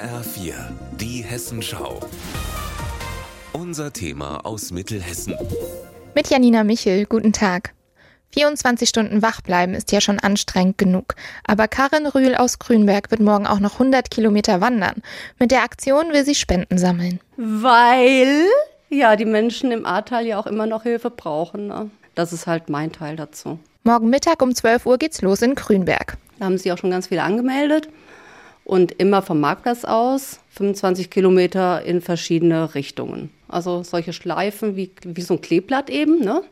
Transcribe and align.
HR4, 0.00 0.54
die 0.98 1.22
Hessenschau. 1.22 2.00
Unser 3.52 3.92
Thema 3.92 4.46
aus 4.46 4.70
Mittelhessen. 4.70 5.34
Mit 6.14 6.30
Janina 6.30 6.64
Michel, 6.64 7.04
guten 7.04 7.34
Tag. 7.34 7.74
24 8.32 8.88
Stunden 8.88 9.20
wach 9.20 9.42
bleiben 9.42 9.74
ist 9.74 9.92
ja 9.92 10.00
schon 10.00 10.18
anstrengend 10.18 10.78
genug. 10.78 11.16
Aber 11.46 11.68
Karin 11.68 12.06
Rühl 12.06 12.34
aus 12.34 12.58
Grünberg 12.58 13.10
wird 13.10 13.20
morgen 13.20 13.46
auch 13.46 13.60
noch 13.60 13.74
100 13.74 14.10
Kilometer 14.10 14.62
wandern. 14.62 15.02
Mit 15.38 15.50
der 15.50 15.64
Aktion 15.64 16.14
will 16.14 16.24
sie 16.24 16.34
Spenden 16.34 16.78
sammeln. 16.78 17.20
Weil 17.36 18.46
ja 18.88 19.16
die 19.16 19.26
Menschen 19.26 19.70
im 19.70 19.84
Ahrtal 19.84 20.24
ja 20.24 20.38
auch 20.38 20.46
immer 20.46 20.64
noch 20.64 20.84
Hilfe 20.84 21.10
brauchen. 21.10 21.66
Ne? 21.66 21.90
Das 22.14 22.32
ist 22.32 22.46
halt 22.46 22.70
mein 22.70 22.90
Teil 22.90 23.16
dazu. 23.16 23.58
Morgen 23.84 24.08
Mittag 24.08 24.40
um 24.40 24.54
12 24.54 24.86
Uhr 24.86 24.96
geht's 24.96 25.20
los 25.20 25.42
in 25.42 25.56
Grünberg. 25.56 26.16
Da 26.38 26.46
haben 26.46 26.56
sich 26.56 26.72
auch 26.72 26.78
schon 26.78 26.90
ganz 26.90 27.08
viele 27.08 27.22
angemeldet. 27.22 27.90
Und 28.70 28.92
immer 28.92 29.20
vom 29.20 29.40
Marktplatz 29.40 29.84
aus 29.84 30.38
25 30.50 31.10
Kilometer 31.10 31.82
in 31.82 32.00
verschiedene 32.00 32.72
Richtungen. 32.76 33.30
Also 33.48 33.82
solche 33.82 34.12
Schleifen 34.12 34.76
wie, 34.76 34.92
wie 35.02 35.22
so 35.22 35.34
ein 35.34 35.40
Kleeblatt 35.40 35.90
eben, 35.90 36.20
ne? 36.20 36.42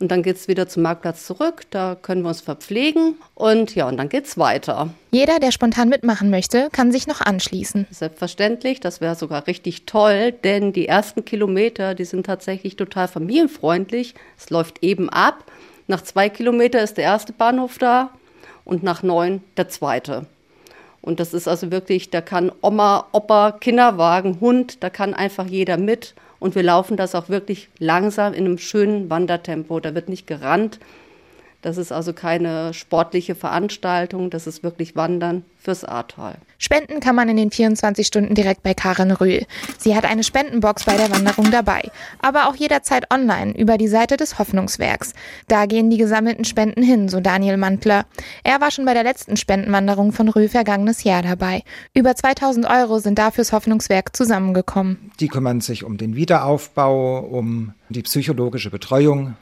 Und 0.00 0.10
dann 0.10 0.24
geht 0.24 0.34
es 0.34 0.48
wieder 0.48 0.66
zum 0.66 0.82
Marktplatz 0.82 1.24
zurück, 1.24 1.62
da 1.70 1.94
können 1.94 2.22
wir 2.22 2.30
uns 2.30 2.40
verpflegen 2.40 3.14
und 3.36 3.76
ja, 3.76 3.86
und 3.86 3.96
dann 3.96 4.08
geht 4.08 4.24
es 4.24 4.36
weiter. 4.36 4.90
Jeder, 5.12 5.38
der 5.38 5.52
spontan 5.52 5.88
mitmachen 5.88 6.30
möchte, 6.30 6.68
kann 6.72 6.90
sich 6.90 7.06
noch 7.06 7.20
anschließen. 7.20 7.86
Selbstverständlich, 7.92 8.80
das 8.80 9.00
wäre 9.00 9.14
sogar 9.14 9.46
richtig 9.46 9.86
toll, 9.86 10.32
denn 10.32 10.72
die 10.72 10.88
ersten 10.88 11.24
Kilometer, 11.24 11.94
die 11.94 12.06
sind 12.06 12.26
tatsächlich 12.26 12.74
total 12.74 13.06
familienfreundlich. 13.06 14.16
Es 14.36 14.50
läuft 14.50 14.82
eben 14.82 15.08
ab. 15.10 15.44
Nach 15.86 16.02
zwei 16.02 16.28
Kilometern 16.28 16.82
ist 16.82 16.96
der 16.96 17.04
erste 17.04 17.32
Bahnhof 17.32 17.78
da 17.78 18.10
und 18.64 18.82
nach 18.82 19.04
neun 19.04 19.44
der 19.56 19.68
zweite. 19.68 20.26
Und 21.06 21.20
das 21.20 21.32
ist 21.34 21.46
also 21.46 21.70
wirklich, 21.70 22.10
da 22.10 22.20
kann 22.20 22.50
Oma, 22.62 23.06
Opa, 23.12 23.52
Kinderwagen, 23.52 24.40
Hund, 24.40 24.82
da 24.82 24.90
kann 24.90 25.14
einfach 25.14 25.46
jeder 25.46 25.76
mit. 25.76 26.16
Und 26.40 26.56
wir 26.56 26.64
laufen 26.64 26.96
das 26.96 27.14
auch 27.14 27.28
wirklich 27.28 27.68
langsam 27.78 28.34
in 28.34 28.44
einem 28.44 28.58
schönen 28.58 29.08
Wandertempo. 29.08 29.78
Da 29.78 29.94
wird 29.94 30.08
nicht 30.08 30.26
gerannt. 30.26 30.80
Das 31.66 31.78
ist 31.78 31.90
also 31.90 32.12
keine 32.12 32.72
sportliche 32.74 33.34
Veranstaltung, 33.34 34.30
das 34.30 34.46
ist 34.46 34.62
wirklich 34.62 34.94
Wandern 34.94 35.42
fürs 35.58 35.82
Ahrtal. 35.84 36.36
Spenden 36.58 37.00
kann 37.00 37.16
man 37.16 37.28
in 37.28 37.36
den 37.36 37.50
24 37.50 38.06
Stunden 38.06 38.36
direkt 38.36 38.62
bei 38.62 38.72
Karin 38.72 39.10
Rühl. 39.10 39.44
Sie 39.76 39.96
hat 39.96 40.04
eine 40.04 40.22
Spendenbox 40.22 40.84
bei 40.84 40.96
der 40.96 41.10
Wanderung 41.10 41.50
dabei, 41.50 41.90
aber 42.20 42.48
auch 42.48 42.54
jederzeit 42.54 43.12
online 43.12 43.52
über 43.58 43.78
die 43.78 43.88
Seite 43.88 44.16
des 44.16 44.38
Hoffnungswerks. 44.38 45.12
Da 45.48 45.66
gehen 45.66 45.90
die 45.90 45.96
gesammelten 45.96 46.44
Spenden 46.44 46.84
hin, 46.84 47.08
so 47.08 47.18
Daniel 47.18 47.56
Mantler. 47.56 48.06
Er 48.44 48.60
war 48.60 48.70
schon 48.70 48.84
bei 48.84 48.94
der 48.94 49.02
letzten 49.02 49.36
Spendenwanderung 49.36 50.12
von 50.12 50.28
Rühl 50.28 50.48
vergangenes 50.48 51.02
Jahr 51.02 51.22
dabei. 51.22 51.64
Über 51.94 52.14
2000 52.14 52.64
Euro 52.70 53.00
sind 53.00 53.18
da 53.18 53.32
fürs 53.32 53.50
Hoffnungswerk 53.50 54.14
zusammengekommen. 54.14 55.10
Die 55.18 55.26
kümmern 55.26 55.60
sich 55.60 55.82
um 55.82 55.96
den 55.96 56.14
Wiederaufbau, 56.14 57.18
um 57.18 57.72
die 57.88 58.02
psychologische 58.02 58.70
Betreuung 58.70 59.34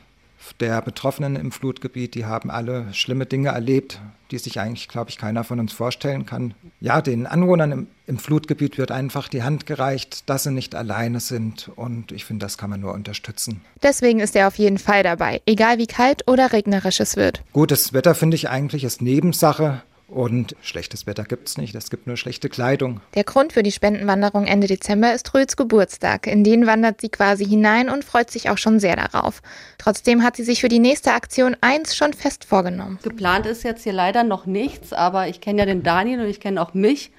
der 0.60 0.80
Betroffenen 0.82 1.36
im 1.36 1.52
Flutgebiet, 1.52 2.14
die 2.14 2.27
haben 2.27 2.50
alle 2.50 2.92
schlimme 2.92 3.27
Dinge 3.27 3.48
erlebt, 3.48 4.00
die 4.30 4.38
sich 4.38 4.60
eigentlich, 4.60 4.88
glaube 4.88 5.10
ich, 5.10 5.18
keiner 5.18 5.44
von 5.44 5.60
uns 5.60 5.72
vorstellen 5.72 6.26
kann. 6.26 6.54
Ja, 6.80 7.00
den 7.00 7.26
Anwohnern 7.26 7.72
im, 7.72 7.86
im, 8.06 8.18
Flutgebiet 8.18 8.78
wird 8.78 8.91
einfach 8.91 9.28
die 9.28 9.42
Hand 9.42 9.66
gereicht, 9.66 10.28
dass 10.28 10.44
sie 10.44 10.50
nicht 10.50 10.74
alleine 10.74 11.20
sind. 11.20 11.70
Und 11.76 12.12
ich 12.12 12.24
finde, 12.24 12.44
das 12.44 12.58
kann 12.58 12.70
man 12.70 12.80
nur 12.80 12.92
unterstützen. 12.92 13.60
Deswegen 13.82 14.20
ist 14.20 14.36
er 14.36 14.48
auf 14.48 14.56
jeden 14.56 14.78
Fall 14.78 15.02
dabei, 15.02 15.41
egal 15.46 15.78
wie 15.78 15.86
kalt 15.86 16.28
oder 16.28 16.52
regnerisch 16.52 17.00
es 17.00 17.16
wird. 17.16 17.42
Gutes 17.52 17.92
Wetter, 17.92 18.14
finde 18.14 18.34
ich 18.36 18.48
eigentlich, 18.48 18.84
ist 18.84 19.02
Nebensache. 19.02 19.82
Und 20.14 20.54
schlechtes 20.62 21.08
Wetter 21.08 21.24
gibt 21.24 21.48
es 21.48 21.58
nicht, 21.58 21.74
es 21.74 21.90
gibt 21.90 22.06
nur 22.06 22.16
schlechte 22.16 22.48
Kleidung. 22.48 23.00
Der 23.16 23.24
Grund 23.24 23.52
für 23.52 23.64
die 23.64 23.72
Spendenwanderung 23.72 24.46
Ende 24.46 24.68
Dezember 24.68 25.12
ist 25.12 25.34
Rühls 25.34 25.56
Geburtstag. 25.56 26.28
In 26.28 26.44
den 26.44 26.68
wandert 26.68 27.00
sie 27.00 27.08
quasi 27.08 27.44
hinein 27.44 27.90
und 27.90 28.04
freut 28.04 28.30
sich 28.30 28.48
auch 28.48 28.56
schon 28.56 28.78
sehr 28.78 28.94
darauf. 28.94 29.42
Trotzdem 29.76 30.22
hat 30.22 30.36
sie 30.36 30.44
sich 30.44 30.60
für 30.60 30.69
die 30.69 30.78
nächste 30.78 31.14
Aktion 31.14 31.56
eins 31.62 31.97
schon 31.97 32.12
fest 32.12 32.44
vorgenommen. 32.44 33.00
Geplant 33.03 33.44
ist 33.47 33.64
jetzt 33.64 33.82
hier 33.82 33.92
leider 33.92 34.22
noch 34.22 34.47
nichts, 34.47 34.92
aber 34.92 35.26
ich 35.26 35.41
kenne 35.41 35.62
ja 35.62 35.66
den 35.66 35.82
Daniel 35.82 36.20
und 36.20 36.28
ich 36.28 36.38
kenne 36.38 36.62
auch 36.62 36.74
mich. 36.74 37.10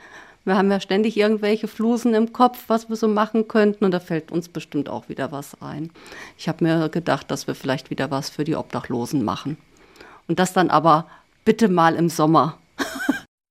Wir 0.46 0.56
haben 0.56 0.72
ja 0.72 0.80
ständig 0.80 1.18
irgendwelche 1.18 1.68
Flusen 1.68 2.14
im 2.14 2.32
Kopf, 2.32 2.64
was 2.68 2.88
wir 2.88 2.96
so 2.96 3.10
machen 3.10 3.50
könnten 3.50 3.84
und 3.84 3.92
da 3.92 4.00
fällt 4.00 4.32
uns 4.32 4.48
bestimmt 4.48 4.88
auch 4.88 5.10
wieder 5.10 5.34
was 5.34 5.62
ein. 5.62 5.92
Ich 6.38 6.48
habe 6.48 6.64
mir 6.64 6.88
gedacht, 6.88 7.30
dass 7.30 7.46
wir 7.46 7.56
vielleicht 7.56 7.90
wieder 7.90 8.10
was 8.10 8.30
für 8.30 8.46
die 8.46 8.56
Obdachlosen 8.56 9.22
machen. 9.26 9.58
Und 10.30 10.40
das 10.40 10.54
dann 10.54 10.70
aber 10.70 11.08
bitte 11.44 11.68
mal 11.68 11.96
im 11.96 12.08
Sommer 12.08 12.58